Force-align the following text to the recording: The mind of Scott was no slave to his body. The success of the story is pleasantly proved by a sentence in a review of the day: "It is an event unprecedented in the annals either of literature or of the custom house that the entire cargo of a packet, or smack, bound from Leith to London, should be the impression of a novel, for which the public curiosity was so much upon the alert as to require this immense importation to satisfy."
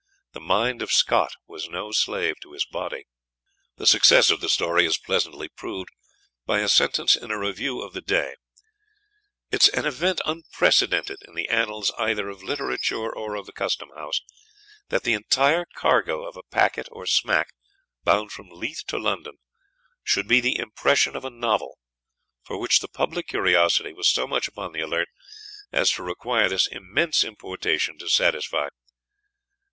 The 0.31 0.39
mind 0.41 0.81
of 0.81 0.91
Scott 0.91 1.33
was 1.45 1.69
no 1.69 1.91
slave 1.91 2.39
to 2.41 2.53
his 2.53 2.65
body. 2.65 3.03
The 3.77 3.85
success 3.85 4.31
of 4.31 4.41
the 4.41 4.49
story 4.49 4.83
is 4.87 4.97
pleasantly 4.97 5.47
proved 5.47 5.89
by 6.47 6.61
a 6.61 6.69
sentence 6.69 7.15
in 7.15 7.29
a 7.29 7.37
review 7.37 7.81
of 7.83 7.93
the 7.93 8.01
day: 8.01 8.33
"It 9.51 9.61
is 9.61 9.69
an 9.69 9.85
event 9.85 10.19
unprecedented 10.25 11.19
in 11.27 11.35
the 11.35 11.47
annals 11.49 11.93
either 11.99 12.29
of 12.29 12.41
literature 12.41 13.13
or 13.15 13.35
of 13.35 13.45
the 13.45 13.51
custom 13.51 13.91
house 13.95 14.21
that 14.89 15.03
the 15.03 15.13
entire 15.13 15.65
cargo 15.75 16.27
of 16.27 16.35
a 16.35 16.41
packet, 16.49 16.87
or 16.91 17.05
smack, 17.05 17.49
bound 18.03 18.31
from 18.31 18.49
Leith 18.49 18.83
to 18.87 18.97
London, 18.97 19.35
should 20.03 20.27
be 20.27 20.39
the 20.41 20.57
impression 20.57 21.15
of 21.15 21.23
a 21.25 21.29
novel, 21.29 21.77
for 22.41 22.57
which 22.57 22.79
the 22.79 22.87
public 22.89 23.27
curiosity 23.27 23.93
was 23.93 24.09
so 24.09 24.25
much 24.25 24.47
upon 24.47 24.71
the 24.71 24.81
alert 24.81 25.09
as 25.71 25.91
to 25.91 26.01
require 26.01 26.49
this 26.49 26.65
immense 26.65 27.23
importation 27.23 27.99
to 27.99 28.09
satisfy." 28.09 28.67